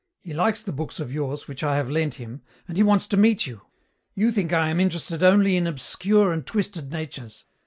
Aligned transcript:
He 0.23 0.33
likes 0.33 0.63
the 0.63 0.71
books 0.71 0.99
of 0.99 1.13
yours 1.13 1.47
which 1.47 1.61
I 1.61 1.75
have 1.75 1.87
lent 1.87 2.15
him, 2.15 2.41
and 2.67 2.75
he 2.75 2.81
wants 2.81 3.05
to 3.05 3.17
meet 3.17 3.45
you. 3.45 3.61
You 4.15 4.31
think 4.31 4.51
I 4.51 4.69
am 4.69 4.79
interested 4.79 5.21
only 5.21 5.55
in 5.55 5.67
obscure 5.67 6.33
and 6.33 6.43
twisted 6.43 6.91
natures. 6.91 7.45